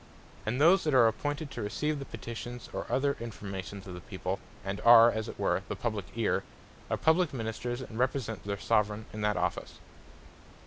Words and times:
And 0.47 0.59
those 0.59 0.83
that 0.83 0.95
are 0.95 1.07
appointed 1.07 1.51
to 1.51 1.61
receive 1.61 1.99
the 1.99 2.05
Petitions 2.05 2.69
or 2.73 2.87
other 2.91 3.15
informations 3.19 3.85
of 3.85 3.93
the 3.93 4.01
People, 4.01 4.39
and 4.65 4.81
are 4.81 5.11
as 5.11 5.29
it 5.29 5.37
were 5.39 5.61
the 5.67 5.75
publique 5.75 6.17
Eare, 6.17 6.43
are 6.89 6.97
Publique 6.97 7.35
Ministers, 7.35 7.81
and 7.81 7.99
represent 7.99 8.43
their 8.43 8.57
Soveraign 8.57 9.05
in 9.13 9.21
that 9.21 9.37
office. 9.37 9.79